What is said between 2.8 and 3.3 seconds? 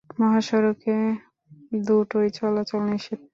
নিষেধ।